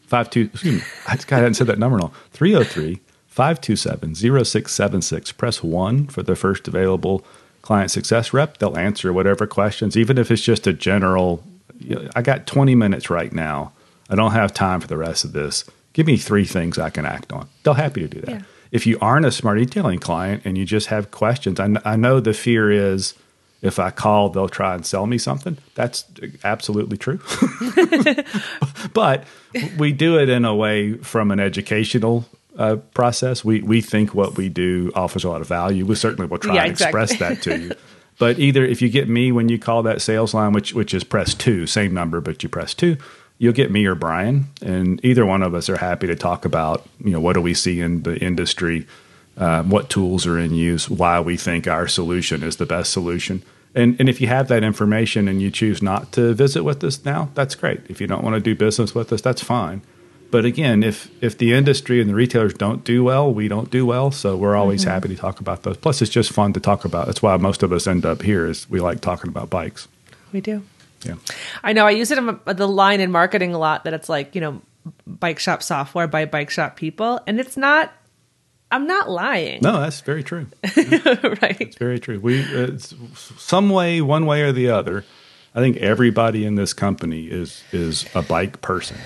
52. 0.07 0.51
Excuse 0.53 0.75
me. 0.75 0.81
I 1.09 1.15
just- 1.17 1.27
God, 1.29 1.37
I 1.37 1.39
hadn't 1.41 1.55
said 1.55 1.67
that 1.69 1.79
number 1.79 1.97
in 1.99 2.03
all. 2.03 2.15
303 2.33 3.01
527 3.27 4.15
0676. 4.15 5.33
Press 5.33 5.63
1 5.63 6.07
for 6.09 6.23
the 6.23 6.37
first 6.37 6.69
available 6.69 7.25
client 7.63 7.91
success 7.91 8.33
rep. 8.33 8.59
They'll 8.59 8.77
answer 8.77 9.13
whatever 9.13 9.47
questions, 9.47 9.97
even 9.97 10.19
if 10.19 10.31
it's 10.31 10.43
just 10.43 10.67
a 10.67 10.73
general. 10.73 11.43
You 11.79 11.97
know, 11.97 12.11
I 12.15 12.23
got 12.23 12.47
20 12.47 12.75
minutes 12.75 13.09
right 13.11 13.33
now. 13.33 13.73
I 14.11 14.15
don't 14.17 14.33
have 14.33 14.53
time 14.53 14.81
for 14.81 14.87
the 14.89 14.97
rest 14.99 15.25
of 15.25 15.33
this. 15.33 15.65
Give 15.95 16.07
me 16.07 16.17
three 16.17 16.45
things 16.45 16.79
I 16.79 16.91
can 16.91 17.07
act 17.07 17.33
on. 17.33 17.49
They'll 17.63 17.75
happy 17.75 18.01
to 18.03 18.09
do 18.09 18.21
that. 18.23 18.31
Yeah. 18.31 18.43
If 18.71 18.87
you 18.87 18.99
aren't 19.01 19.27
a 19.27 19.31
SmartEtailing 19.31 20.01
client 20.01 20.43
and 20.45 20.57
you 20.57 20.65
just 20.65 20.87
have 20.89 21.11
questions, 21.11 21.61
I, 21.61 21.69
I 21.85 21.97
know 21.97 22.21
the 22.21 22.33
fear 22.35 22.71
is 22.71 23.15
if 23.63 23.79
I 23.79 23.91
call, 23.91 24.29
they'll 24.29 24.49
try 24.49 24.75
and 24.75 24.85
sell 24.85 25.07
me 25.07 25.19
something. 25.19 25.57
That's 25.75 26.05
absolutely 26.45 26.97
true. 26.99 27.21
but 28.93 29.25
we 29.79 29.93
do 29.93 30.19
it 30.19 30.29
in 30.29 30.45
a 30.45 30.55
way 30.55 30.95
from 30.95 31.31
an 31.31 31.41
educational 31.41 32.27
uh, 32.59 32.77
process. 32.95 33.45
We 33.45 33.63
we 33.63 33.81
think 33.81 34.15
what 34.15 34.37
we 34.37 34.49
do 34.49 34.93
offers 34.95 35.25
a 35.25 35.31
lot 35.31 35.41
of 35.41 35.49
value. 35.49 35.87
We 35.87 35.95
certainly 35.95 36.27
will 36.27 36.39
try 36.39 36.55
Yeah, 36.55 36.63
and 36.63 36.71
exactly. 36.73 37.03
express 37.03 37.19
that 37.21 37.43
to 37.45 37.59
you. 37.59 37.73
But 38.19 38.39
either 38.39 38.65
if 38.65 38.83
you 38.83 38.89
get 38.91 39.09
me 39.09 39.33
when 39.33 39.49
you 39.49 39.59
call 39.59 39.83
that 39.85 40.03
sales 40.03 40.35
line, 40.35 40.53
which 40.53 40.75
which 40.75 40.93
is 40.93 41.03
press 41.05 41.33
two, 41.35 41.67
same 41.67 41.95
number, 41.95 42.21
but 42.21 42.43
you 42.43 42.49
press 42.49 42.75
two, 42.75 42.99
you'll 43.39 43.55
get 43.55 43.71
me 43.71 43.87
or 43.87 43.95
Brian, 43.95 44.47
and 44.61 45.03
either 45.05 45.25
one 45.25 45.43
of 45.43 45.55
us 45.55 45.69
are 45.71 45.79
happy 45.79 46.07
to 46.07 46.15
talk 46.15 46.45
about 46.45 46.87
you 47.03 47.11
know 47.11 47.21
what 47.21 47.33
do 47.35 47.41
we 47.41 47.55
see 47.55 47.81
in 47.81 48.03
the 48.03 48.17
industry, 48.19 48.87
uh, 49.37 49.63
what 49.63 49.89
tools 49.89 50.27
are 50.27 50.39
in 50.39 50.55
use, 50.55 50.89
why 50.91 51.21
we 51.21 51.37
think 51.37 51.67
our 51.67 51.89
solution 51.89 52.43
is 52.43 52.57
the 52.57 52.67
best 52.67 52.93
solution. 52.93 53.43
And, 53.75 53.99
and 53.99 54.09
if 54.09 54.21
you 54.21 54.27
have 54.27 54.49
that 54.49 54.63
information 54.63 55.29
and 55.29 55.41
you 55.41 55.51
choose 55.51 55.83
not 55.83 56.13
to 56.13 56.35
visit 56.35 56.63
with 56.63 56.85
us 56.85 57.05
now, 57.05 57.31
that's 57.35 57.55
great. 57.55 57.81
If 57.89 58.01
you 58.01 58.07
don't 58.07 58.23
want 58.23 58.35
to 58.35 58.41
do 58.41 58.55
business 58.55 58.95
with 58.95 59.13
us, 59.13 59.23
that's 59.23 59.43
fine. 59.43 59.83
But 60.33 60.47
again, 60.47 60.83
if 60.83 61.11
if 61.23 61.37
the 61.37 61.53
industry 61.53 62.01
and 62.01 62.09
the 62.09 62.15
retailers 62.15 62.55
don't 62.55 62.83
do 62.85 63.05
well, 63.05 63.33
we 63.33 63.49
don't 63.49 63.71
do 63.71 63.85
well. 63.85 64.11
So 64.11 64.35
we're 64.35 64.57
always 64.57 64.83
happy 64.83 65.09
to 65.09 65.15
talk 65.15 65.41
about 65.41 65.63
those. 65.63 65.77
Plus, 65.77 66.01
it's 66.01 66.11
just 66.11 66.33
fun 66.33 66.55
to 66.55 66.61
talk 66.61 66.87
about. 66.87 67.05
That's 67.05 67.21
why 67.21 67.37
most 67.37 67.63
of 67.63 67.71
us 67.71 67.87
end 67.87 68.07
up 68.07 68.23
here. 68.23 68.47
Is 68.47 68.69
we 68.71 68.81
like 68.81 69.03
talking 69.03 69.29
about 69.29 69.51
bikes. 69.51 69.89
We 70.33 70.41
do. 70.41 70.63
Yeah. 71.05 71.17
I 71.63 71.75
know. 71.75 71.87
I 71.87 71.91
use 71.91 72.11
it 72.11 72.17
in 72.17 72.41
the 72.47 72.67
line 72.67 73.03
in 73.03 73.13
marketing 73.13 73.53
a 73.53 73.59
lot. 73.59 73.85
That 73.85 73.93
it's 73.93 74.09
like 74.09 74.35
you 74.35 74.41
know, 74.41 74.63
bike 75.07 75.39
shop 75.39 75.63
software 75.63 76.07
by 76.09 76.25
bike 76.25 76.49
shop 76.49 76.77
people, 76.77 77.21
and 77.27 77.39
it's 77.39 77.59
not. 77.59 77.93
I'm 78.73 78.87
not 78.87 79.09
lying. 79.09 79.61
No, 79.63 79.81
that's 79.81 80.01
very 80.01 80.25
true. 80.25 80.47
right. 80.65 81.61
It's 81.61 81.77
very 81.77 82.01
true. 82.01 82.19
We 82.19 82.41
it's 82.41 82.95
some 83.39 83.71
way, 83.71 84.01
one 84.01 84.27
way 84.27 84.43
or 84.43 84.51
the 84.53 84.71
other. 84.71 85.05
I 85.55 85.61
think 85.61 85.77
everybody 85.77 86.45
in 86.47 86.55
this 86.57 86.73
company 86.73 87.27
is 87.27 87.63
is 87.73 88.07
a 88.15 88.23
bike 88.23 88.63
person. 88.63 88.97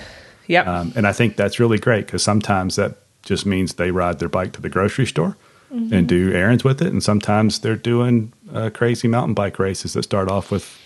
Yep. 0.46 0.66
Um, 0.66 0.92
and 0.96 1.06
I 1.06 1.12
think 1.12 1.37
that's 1.37 1.58
really 1.58 1.78
great 1.78 2.06
because 2.06 2.23
sometimes 2.23 2.76
that 2.76 2.99
just 3.25 3.44
means 3.44 3.75
they 3.75 3.90
ride 3.90 4.20
their 4.20 4.28
bike 4.28 4.52
to 4.52 4.62
the 4.62 4.68
grocery 4.68 5.06
store 5.06 5.37
and 5.70 6.08
do 6.08 6.32
errands 6.32 6.62
with 6.62 6.80
it. 6.80 6.87
And 6.92 7.02
sometimes 7.02 7.58
they're 7.58 7.75
doing 7.75 8.32
uh, 8.54 8.70
crazy 8.73 9.08
mountain 9.08 9.35
bike 9.35 9.58
races 9.58 9.92
that 9.94 10.04
start 10.04 10.30
off 10.30 10.50
with 10.52 10.78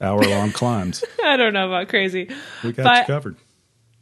hour 0.00 0.22
long 0.22 0.52
climbs. 0.52 1.02
I 1.24 1.36
don't 1.38 1.54
know 1.54 1.66
about 1.68 1.88
crazy. 1.88 2.28
We 2.62 2.72
got 2.72 2.84
But- 2.84 2.98
you 3.08 3.14
covered. 3.14 3.36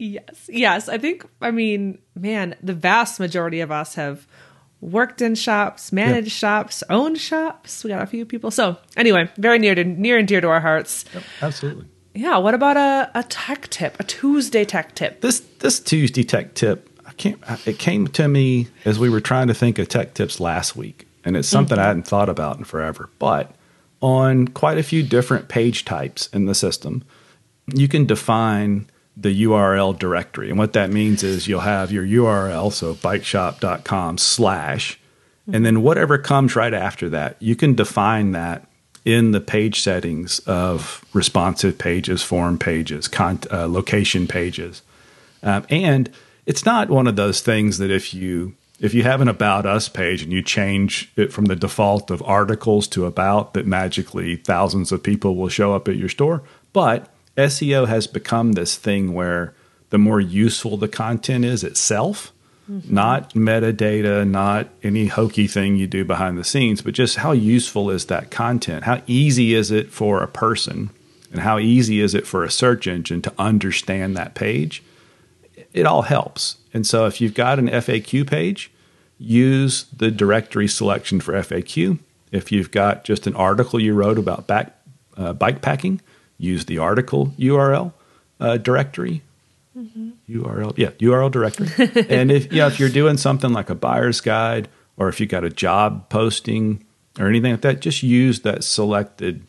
Yes. 0.04 0.50
Yes. 0.52 0.88
I 0.88 0.98
think, 0.98 1.26
I 1.40 1.50
mean, 1.50 1.98
man, 2.14 2.56
the 2.62 2.74
vast 2.74 3.18
majority 3.18 3.60
of 3.60 3.70
us 3.70 3.94
have 3.94 4.26
worked 4.82 5.22
in 5.22 5.34
shops, 5.34 5.92
managed 5.92 6.30
shops, 6.30 6.84
owned 6.90 7.18
shops. 7.18 7.82
We 7.82 7.88
got 7.88 8.02
a 8.02 8.06
few 8.06 8.26
people. 8.26 8.50
So, 8.50 8.76
anyway, 8.98 9.30
very 9.38 9.58
near 9.58 9.74
to 9.74 9.82
near 9.82 10.18
and 10.18 10.28
dear 10.28 10.42
to 10.42 10.48
our 10.48 10.60
hearts. 10.60 11.06
Absolutely. 11.40 11.86
Yeah. 12.12 12.36
What 12.36 12.52
about 12.52 12.76
a, 12.76 13.10
a 13.14 13.22
tech 13.24 13.68
tip, 13.70 13.98
a 13.98 14.04
Tuesday 14.04 14.66
tech 14.66 14.94
tip? 14.94 15.22
This 15.22 15.40
this 15.60 15.80
Tuesday 15.80 16.22
tech 16.22 16.54
tip, 16.54 16.90
I 17.06 17.12
can't. 17.12 17.40
It 17.66 17.78
came 17.78 18.06
to 18.08 18.28
me 18.28 18.68
as 18.84 18.98
we 18.98 19.08
were 19.08 19.22
trying 19.22 19.48
to 19.48 19.54
think 19.54 19.78
of 19.78 19.88
tech 19.88 20.12
tips 20.12 20.38
last 20.38 20.76
week, 20.76 21.08
and 21.24 21.34
it's 21.34 21.48
something 21.48 21.78
mm-hmm. 21.78 21.84
I 21.84 21.88
hadn't 21.88 22.06
thought 22.06 22.28
about 22.28 22.58
in 22.58 22.64
forever. 22.64 23.08
But 23.18 23.54
on 24.02 24.48
quite 24.48 24.76
a 24.76 24.82
few 24.82 25.02
different 25.02 25.48
page 25.48 25.86
types 25.86 26.28
in 26.34 26.44
the 26.44 26.54
system, 26.54 27.04
you 27.74 27.88
can 27.88 28.04
define 28.04 28.86
the 29.16 29.44
URL 29.44 29.98
directory, 29.98 30.50
and 30.50 30.58
what 30.58 30.72
that 30.72 30.90
means 30.90 31.22
is 31.22 31.46
you'll 31.46 31.60
have 31.60 31.92
your 31.92 32.04
URL, 32.04 32.72
so 32.72 32.94
bikeshop.com 32.94 34.18
slash, 34.18 34.98
and 35.52 35.64
then 35.64 35.82
whatever 35.82 36.18
comes 36.18 36.56
right 36.56 36.74
after 36.74 37.08
that, 37.10 37.36
you 37.38 37.54
can 37.54 37.74
define 37.74 38.32
that 38.32 38.66
in 39.04 39.32
the 39.32 39.40
page 39.40 39.82
settings 39.82 40.38
of 40.40 41.04
responsive 41.12 41.76
pages, 41.78 42.22
form 42.22 42.58
pages, 42.58 43.06
con- 43.06 43.40
uh, 43.52 43.68
location 43.68 44.26
pages. 44.26 44.82
Um, 45.42 45.66
and 45.68 46.10
it's 46.46 46.64
not 46.64 46.90
one 46.90 47.06
of 47.06 47.16
those 47.16 47.40
things 47.40 47.78
that 47.78 47.90
if 47.90 48.14
you 48.14 48.54
if 48.80 48.92
you 48.92 49.04
have 49.04 49.20
an 49.20 49.28
about 49.28 49.66
us 49.66 49.88
page 49.88 50.22
and 50.22 50.32
you 50.32 50.42
change 50.42 51.12
it 51.16 51.32
from 51.32 51.44
the 51.44 51.54
default 51.54 52.10
of 52.10 52.22
articles 52.22 52.88
to 52.88 53.06
about 53.06 53.54
that 53.54 53.66
magically 53.66 54.36
thousands 54.36 54.90
of 54.90 55.02
people 55.02 55.36
will 55.36 55.48
show 55.48 55.74
up 55.74 55.86
at 55.86 55.96
your 55.96 56.08
store 56.08 56.42
but 56.72 57.13
SEO 57.36 57.88
has 57.88 58.06
become 58.06 58.52
this 58.52 58.76
thing 58.76 59.12
where 59.12 59.54
the 59.90 59.98
more 59.98 60.20
useful 60.20 60.76
the 60.76 60.88
content 60.88 61.44
is 61.44 61.64
itself 61.64 62.32
not 62.88 63.34
metadata 63.34 64.26
not 64.26 64.68
any 64.82 65.08
hokey 65.08 65.46
thing 65.46 65.76
you 65.76 65.86
do 65.86 66.02
behind 66.02 66.38
the 66.38 66.42
scenes 66.44 66.80
but 66.80 66.94
just 66.94 67.16
how 67.16 67.30
useful 67.30 67.90
is 67.90 68.06
that 68.06 68.30
content 68.30 68.84
how 68.84 69.02
easy 69.06 69.52
is 69.52 69.70
it 69.70 69.92
for 69.92 70.22
a 70.22 70.26
person 70.26 70.88
and 71.30 71.42
how 71.42 71.58
easy 71.58 72.00
is 72.00 72.14
it 72.14 72.26
for 72.26 72.42
a 72.42 72.50
search 72.50 72.86
engine 72.86 73.20
to 73.20 73.30
understand 73.38 74.16
that 74.16 74.34
page 74.34 74.82
it 75.74 75.86
all 75.86 76.02
helps. 76.02 76.56
And 76.72 76.86
so 76.86 77.06
if 77.06 77.20
you've 77.20 77.34
got 77.34 77.58
an 77.58 77.68
FAQ 77.68 78.26
page, 78.26 78.70
use 79.18 79.84
the 79.94 80.10
directory 80.10 80.68
selection 80.68 81.20
for 81.20 81.34
FAQ. 81.34 81.98
If 82.32 82.50
you've 82.50 82.70
got 82.70 83.04
just 83.04 83.26
an 83.26 83.34
article 83.34 83.80
you 83.80 83.92
wrote 83.92 84.18
about 84.18 84.46
back, 84.46 84.74
uh, 85.16 85.32
bike 85.32 85.60
packing, 85.60 86.00
use 86.44 86.66
the 86.66 86.78
article 86.78 87.32
URL 87.38 87.92
uh, 88.40 88.56
directory. 88.58 89.22
URL, 90.30 90.76
yeah, 90.78 90.90
URL 90.90 91.30
directory. 91.30 91.68
and 92.08 92.30
if 92.30 92.52
yeah, 92.52 92.68
if 92.68 92.78
you're 92.78 92.88
doing 92.88 93.16
something 93.16 93.52
like 93.52 93.70
a 93.70 93.74
buyer's 93.74 94.20
guide, 94.20 94.68
or 94.96 95.08
if 95.08 95.20
you 95.20 95.26
got 95.26 95.44
a 95.44 95.50
job 95.50 96.08
posting 96.08 96.84
or 97.18 97.28
anything 97.28 97.52
like 97.52 97.60
that, 97.62 97.80
just 97.80 98.02
use 98.02 98.40
that 98.40 98.64
selected 98.64 99.46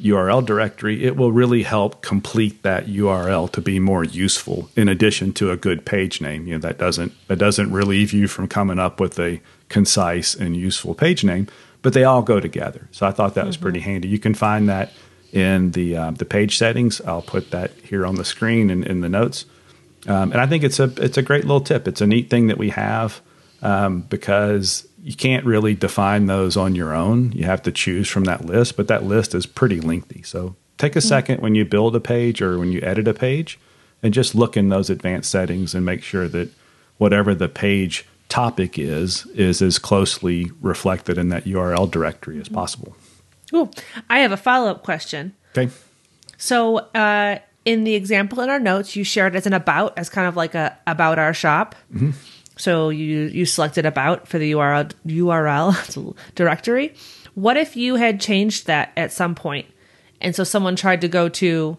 URL 0.00 0.44
directory, 0.44 1.04
it 1.04 1.16
will 1.16 1.32
really 1.32 1.62
help 1.62 2.02
complete 2.02 2.62
that 2.62 2.86
URL 2.86 3.50
to 3.52 3.60
be 3.60 3.80
more 3.80 4.04
useful 4.04 4.70
in 4.76 4.88
addition 4.88 5.32
to 5.34 5.50
a 5.50 5.56
good 5.56 5.84
page 5.84 6.20
name. 6.20 6.46
You 6.46 6.54
know, 6.54 6.60
that 6.60 6.78
doesn't 6.78 7.12
that 7.28 7.38
doesn't 7.38 7.72
relieve 7.72 8.12
you 8.12 8.28
from 8.28 8.48
coming 8.48 8.78
up 8.78 9.00
with 9.00 9.18
a 9.18 9.40
concise 9.68 10.34
and 10.34 10.56
useful 10.56 10.94
page 10.94 11.24
name, 11.24 11.48
but 11.82 11.92
they 11.92 12.04
all 12.04 12.22
go 12.22 12.38
together. 12.40 12.88
So 12.92 13.06
I 13.06 13.10
thought 13.10 13.34
that 13.34 13.46
was 13.46 13.56
pretty 13.56 13.80
handy. 13.80 14.08
You 14.08 14.18
can 14.18 14.34
find 14.34 14.68
that 14.68 14.92
in 15.32 15.72
the 15.72 15.96
uh, 15.96 16.10
the 16.12 16.24
page 16.24 16.56
settings. 16.56 17.00
I'll 17.02 17.22
put 17.22 17.50
that 17.50 17.72
here 17.82 18.06
on 18.06 18.16
the 18.16 18.24
screen 18.24 18.70
and 18.70 18.86
in 18.86 19.00
the 19.00 19.08
notes. 19.08 19.44
Um, 20.06 20.32
and 20.32 20.40
I 20.40 20.46
think 20.46 20.64
it's 20.64 20.80
a 20.80 20.92
it's 21.02 21.18
a 21.18 21.22
great 21.22 21.44
little 21.44 21.60
tip. 21.60 21.88
It's 21.88 22.00
a 22.00 22.06
neat 22.06 22.30
thing 22.30 22.46
that 22.46 22.58
we 22.58 22.70
have 22.70 23.20
um, 23.62 24.02
because 24.02 24.86
you 25.02 25.14
can't 25.14 25.44
really 25.44 25.74
define 25.74 26.26
those 26.26 26.56
on 26.56 26.74
your 26.74 26.94
own. 26.94 27.32
You 27.32 27.44
have 27.44 27.62
to 27.62 27.72
choose 27.72 28.08
from 28.08 28.24
that 28.24 28.44
list, 28.44 28.76
but 28.76 28.88
that 28.88 29.04
list 29.04 29.34
is 29.34 29.46
pretty 29.46 29.80
lengthy. 29.80 30.22
So 30.22 30.56
take 30.76 30.96
a 30.96 31.00
second 31.00 31.40
when 31.40 31.54
you 31.54 31.64
build 31.64 31.94
a 31.96 32.00
page 32.00 32.42
or 32.42 32.58
when 32.58 32.72
you 32.72 32.80
edit 32.82 33.08
a 33.08 33.14
page 33.14 33.58
and 34.02 34.14
just 34.14 34.34
look 34.34 34.56
in 34.56 34.68
those 34.68 34.90
advanced 34.90 35.30
settings 35.30 35.74
and 35.74 35.84
make 35.84 36.02
sure 36.02 36.28
that 36.28 36.50
whatever 36.98 37.34
the 37.34 37.48
page 37.48 38.06
topic 38.28 38.78
is 38.78 39.26
is 39.34 39.62
as 39.62 39.78
closely 39.78 40.50
reflected 40.60 41.18
in 41.18 41.28
that 41.30 41.44
URL 41.44 41.90
directory 41.90 42.40
as 42.40 42.48
possible. 42.48 42.96
Ooh, 43.54 43.70
I 44.10 44.20
have 44.20 44.32
a 44.32 44.36
follow 44.36 44.70
up 44.70 44.82
question. 44.82 45.34
Okay. 45.56 45.70
So, 46.36 46.78
uh, 46.78 47.38
in 47.64 47.84
the 47.84 47.94
example 47.94 48.40
in 48.40 48.48
our 48.48 48.60
notes, 48.60 48.96
you 48.96 49.04
shared 49.04 49.34
as 49.36 49.46
an 49.46 49.52
about, 49.52 49.98
as 49.98 50.08
kind 50.08 50.26
of 50.26 50.36
like 50.36 50.54
a 50.54 50.78
about 50.86 51.18
our 51.18 51.34
shop. 51.34 51.74
So 52.56 52.88
you 52.88 53.20
you 53.26 53.44
selected 53.46 53.86
about 53.86 54.26
for 54.26 54.38
the 54.38 54.52
URL 54.52 54.92
URL 55.06 56.16
directory. 56.34 56.94
What 57.34 57.56
if 57.56 57.76
you 57.76 57.96
had 57.96 58.20
changed 58.20 58.66
that 58.66 58.92
at 58.96 59.12
some 59.12 59.34
point, 59.34 59.66
and 60.20 60.34
so 60.34 60.44
someone 60.44 60.74
tried 60.76 61.00
to 61.02 61.08
go 61.08 61.28
to 61.28 61.78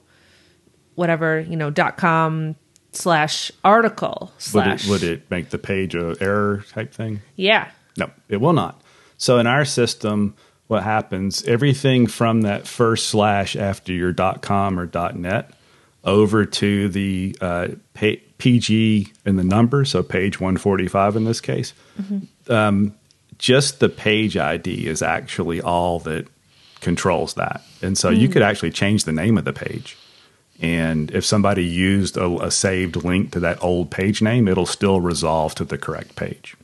whatever 0.95 1.39
you 1.41 1.57
know 1.57 1.69
dot 1.69 1.97
com 1.97 2.55
slash 2.91 3.51
article 3.63 4.31
Would 4.35 4.41
slash 4.41 4.85
it, 4.85 4.89
would 4.89 5.03
it 5.03 5.31
make 5.31 5.49
the 5.49 5.57
page 5.59 5.95
a 5.95 6.15
error 6.21 6.63
type 6.71 6.93
thing? 6.93 7.21
yeah 7.35 7.69
No, 7.97 8.09
it 8.29 8.37
will 8.37 8.53
not. 8.53 8.81
So 9.17 9.37
in 9.37 9.47
our 9.47 9.65
system, 9.65 10.35
what 10.69 10.83
happens? 10.83 11.43
Everything 11.45 12.05
from 12.05 12.41
that 12.41 12.67
first 12.67 13.07
slash 13.07 13.55
after 13.55 13.91
your 13.91 14.13
.com 14.13 14.79
or 14.79 14.87
.net 15.15 15.51
over 16.03 16.45
to 16.45 16.87
the 16.89 17.35
uh, 17.41 17.69
pa- 17.95 18.21
PG 18.37 19.11
in 19.25 19.35
the 19.35 19.43
number, 19.43 19.83
so 19.83 20.03
page 20.03 20.39
145 20.39 21.15
in 21.15 21.23
this 21.25 21.41
case. 21.41 21.73
Um, 22.47 22.93
just 23.39 23.79
the 23.79 23.89
page 23.89 24.37
ID 24.37 24.85
is 24.85 25.01
actually 25.01 25.59
all 25.59 25.99
that 26.01 26.27
controls 26.81 27.33
that, 27.33 27.63
and 27.81 27.97
so 27.97 28.09
you 28.11 28.29
could 28.29 28.43
actually 28.43 28.71
change 28.71 29.05
the 29.05 29.11
name 29.11 29.39
of 29.39 29.45
the 29.45 29.53
page. 29.53 29.97
And 30.61 31.09
if 31.11 31.25
somebody 31.25 31.65
used 31.65 32.15
a, 32.15 32.27
a 32.43 32.51
saved 32.51 32.95
link 32.97 33.31
to 33.31 33.39
that 33.39 33.63
old 33.63 33.89
page 33.89 34.21
name, 34.21 34.47
it'll 34.47 34.67
still 34.67 35.01
resolve 35.01 35.55
to 35.55 35.65
the 35.65 35.79
correct 35.79 36.15
page. 36.15 36.55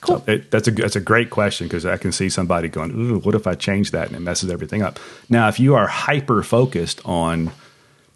Cool. 0.00 0.18
So 0.18 0.32
it, 0.32 0.50
that's 0.50 0.68
a 0.68 0.70
that's 0.70 0.96
a 0.96 1.00
great 1.00 1.30
question 1.30 1.66
because 1.66 1.86
I 1.86 1.96
can 1.96 2.12
see 2.12 2.28
somebody 2.28 2.68
going, 2.68 2.90
"Ooh, 2.92 3.20
what 3.20 3.34
if 3.34 3.46
I 3.46 3.54
change 3.54 3.90
that 3.92 4.08
and 4.08 4.16
it 4.16 4.20
messes 4.20 4.50
everything 4.50 4.82
up?" 4.82 4.98
Now, 5.28 5.48
if 5.48 5.58
you 5.58 5.74
are 5.74 5.86
hyper 5.86 6.42
focused 6.42 7.00
on 7.04 7.52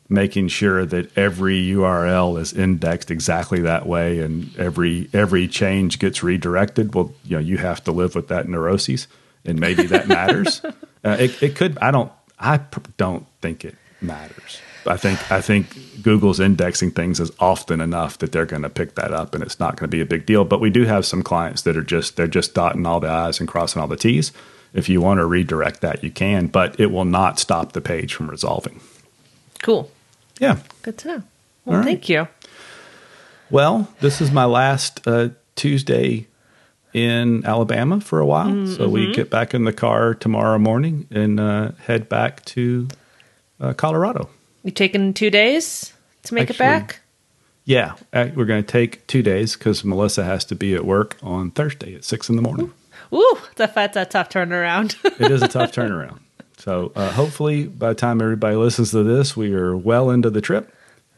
making 0.08 0.48
sure 0.48 0.86
that 0.86 1.16
every 1.16 1.58
URL 1.68 2.40
is 2.40 2.52
indexed 2.52 3.10
exactly 3.10 3.60
that 3.60 3.86
way 3.86 4.20
and 4.20 4.56
every 4.56 5.08
every 5.12 5.48
change 5.48 5.98
gets 5.98 6.22
redirected, 6.22 6.94
well, 6.94 7.12
you 7.24 7.36
know, 7.36 7.42
you 7.42 7.58
have 7.58 7.82
to 7.84 7.92
live 7.92 8.14
with 8.14 8.28
that 8.28 8.48
neuroses, 8.48 9.08
and 9.44 9.58
maybe 9.58 9.84
that 9.86 10.08
matters. 10.08 10.62
uh, 11.04 11.16
it, 11.18 11.42
it 11.42 11.56
could. 11.56 11.78
I 11.78 11.90
don't. 11.90 12.12
I 12.38 12.60
don't 12.96 13.26
think 13.40 13.64
it 13.64 13.74
matters. 14.00 14.60
I 14.88 14.96
think 14.96 15.30
I 15.30 15.40
think 15.40 16.02
Google's 16.02 16.40
indexing 16.40 16.92
things 16.92 17.20
is 17.20 17.30
often 17.38 17.80
enough 17.80 18.18
that 18.18 18.32
they're 18.32 18.46
going 18.46 18.62
to 18.62 18.70
pick 18.70 18.94
that 18.94 19.12
up, 19.12 19.34
and 19.34 19.42
it's 19.42 19.60
not 19.60 19.76
going 19.76 19.90
to 19.90 19.96
be 19.96 20.00
a 20.00 20.06
big 20.06 20.26
deal. 20.26 20.44
But 20.44 20.60
we 20.60 20.70
do 20.70 20.84
have 20.84 21.04
some 21.06 21.22
clients 21.22 21.62
that 21.62 21.76
are 21.76 21.82
just 21.82 22.16
they're 22.16 22.26
just 22.26 22.54
dotting 22.54 22.86
all 22.86 23.00
the 23.00 23.08
i's 23.08 23.40
and 23.40 23.48
crossing 23.48 23.80
all 23.82 23.88
the 23.88 23.96
t's. 23.96 24.32
If 24.74 24.88
you 24.88 25.00
want 25.00 25.18
to 25.18 25.26
redirect 25.26 25.80
that, 25.80 26.04
you 26.04 26.10
can, 26.10 26.46
but 26.48 26.78
it 26.78 26.90
will 26.90 27.06
not 27.06 27.38
stop 27.38 27.72
the 27.72 27.80
page 27.80 28.14
from 28.14 28.28
resolving. 28.28 28.80
cool 29.62 29.90
Yeah. 30.38 30.58
good 30.82 30.98
to 30.98 31.08
know 31.08 31.22
well 31.64 31.78
right. 31.78 31.84
thank 31.84 32.08
you 32.08 32.28
Well, 33.50 33.88
this 34.00 34.20
is 34.20 34.30
my 34.30 34.44
last 34.44 35.06
uh, 35.06 35.30
Tuesday 35.56 36.26
in 36.92 37.44
Alabama 37.44 38.00
for 38.00 38.20
a 38.20 38.26
while, 38.26 38.66
so 38.66 38.88
we 38.88 39.12
get 39.14 39.30
back 39.30 39.54
in 39.54 39.64
the 39.64 39.72
car 39.72 40.14
tomorrow 40.14 40.58
morning 40.58 41.06
and 41.10 41.38
uh, 41.40 41.72
head 41.86 42.08
back 42.08 42.44
to 42.46 42.88
uh, 43.60 43.72
Colorado. 43.74 44.28
You 44.68 44.72
taking 44.72 45.14
two 45.14 45.30
days 45.30 45.92
to 46.24 46.34
make 46.34 46.50
it 46.50 46.58
back 46.58 47.00
Yeah, 47.64 47.94
uh, 48.12 48.28
we're 48.34 48.44
going 48.44 48.62
to 48.62 48.70
take 48.70 49.06
two 49.06 49.22
days 49.22 49.56
because 49.56 49.84
Melissa 49.84 50.24
has 50.24 50.44
to 50.46 50.54
be 50.54 50.74
at 50.74 50.84
work 50.84 51.16
on 51.22 51.50
Thursday 51.50 51.94
at 51.94 52.04
six 52.04 52.28
in 52.28 52.36
the 52.36 52.42
morning. 52.42 52.72
Ooh, 53.12 53.38
that's 53.56 53.72
a, 53.72 53.74
that's 53.74 53.96
a 53.96 54.04
tough 54.04 54.28
turnaround. 54.28 54.96
it 55.20 55.30
is 55.30 55.42
a 55.42 55.48
tough 55.48 55.72
turnaround. 55.72 56.20
So 56.58 56.92
uh, 56.96 57.10
hopefully, 57.12 57.64
by 57.66 57.90
the 57.90 57.94
time 57.94 58.20
everybody 58.20 58.56
listens 58.56 58.90
to 58.90 59.02
this, 59.02 59.36
we 59.36 59.54
are 59.54 59.76
well 59.76 60.10
into 60.10 60.28
the 60.30 60.40
trip. 60.40 60.74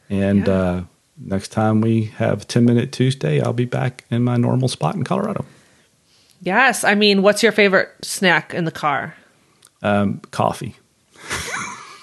And 0.09 0.47
Yeah. 0.47 0.53
uh, 0.53 0.85
next 1.19 1.49
time 1.49 1.81
we 1.81 2.05
have 2.19 2.47
10 2.47 2.65
Minute 2.65 2.93
Tuesday, 2.93 3.41
I'll 3.41 3.53
be 3.53 3.65
back 3.65 4.05
in 4.11 4.23
my 4.23 4.37
normal 4.37 4.69
spot 4.69 4.95
in 4.97 5.03
Colorado. 5.05 5.45
yes, 6.43 6.85
I 6.85 6.95
mean, 6.95 7.23
what's 7.23 7.43
your 7.43 7.53
favorite 7.53 7.91
snack 8.03 8.55
in 8.55 8.65
the 8.65 8.71
car? 8.73 9.15
Um, 9.83 10.21
coffee. 10.31 10.77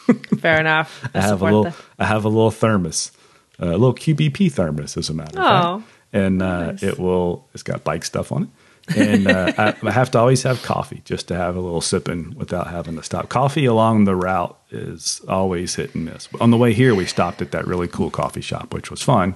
Fair 0.40 0.60
enough. 0.60 1.08
I 1.14 1.22
have 1.22 1.42
a 1.42 1.46
little. 1.46 1.74
I 2.00 2.06
have 2.06 2.26
a 2.26 2.30
little 2.30 2.52
thermos, 2.52 3.12
a 3.60 3.66
little 3.66 3.94
QBP 3.94 4.52
thermos, 4.52 4.98
as 4.98 5.10
a 5.10 5.14
matter 5.14 5.40
of 5.40 5.46
Oh, 5.46 5.80
fact, 5.80 5.92
and 6.14 6.42
uh, 6.42 6.72
nice. 6.72 6.84
it 6.84 7.00
will. 7.00 7.48
It's 7.54 7.64
got 7.64 7.84
bike 7.84 8.06
stuff 8.06 8.32
on 8.32 8.44
it, 8.90 8.98
and 8.98 9.28
uh, 9.28 9.54
I, 9.58 9.88
I 9.88 9.92
have 9.92 10.12
to 10.12 10.20
always 10.20 10.44
have 10.44 10.62
coffee 10.64 11.02
just 11.06 11.28
to 11.30 11.36
have 11.36 11.56
a 11.56 11.60
little 11.60 11.82
sipping 11.82 12.36
without 12.36 12.68
having 12.68 12.96
to 12.96 13.04
stop. 13.04 13.30
Coffee 13.30 13.66
along 13.66 14.06
the 14.06 14.16
route 14.16 14.58
is 14.72 15.22
always 15.28 15.76
hit 15.76 15.94
and 15.96 16.06
miss. 16.06 16.28
On 16.40 16.52
the 16.52 16.58
way 16.58 16.74
here, 16.74 16.94
we 16.96 17.06
stopped 17.06 17.42
at 17.42 17.52
that 17.52 17.68
really 17.68 17.88
cool 17.88 18.10
coffee 18.12 18.42
shop, 18.42 18.74
which 18.74 18.90
was 18.92 19.02
fun, 19.02 19.36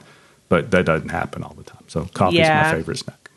but 0.49 0.71
that 0.71 0.85
doesn't 0.85 1.09
happen 1.09 1.43
all 1.43 1.53
the 1.55 1.63
time. 1.63 1.83
So 1.87 2.05
coffee 2.13 2.39
is 2.39 2.47
Yeah. 2.47 2.63
my 2.63 2.71
favorite 2.77 2.97
snack. 2.97 3.29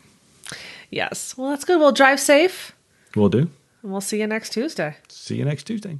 Yes. 0.91 1.35
Well, 1.37 1.49
that's 1.49 1.65
good. 1.65 1.79
We'll 1.79 1.91
drive 1.91 2.19
safe 2.19 2.71
We'll 3.15 3.29
do. 3.29 3.49
and 3.83 3.91
we'll 3.91 4.01
see 4.01 4.19
you 4.21 4.27
next 4.27 4.51
Tuesday. 4.53 4.95
See 5.09 5.35
you 5.35 5.43
next 5.45 5.63
Tuesday. 5.63 5.97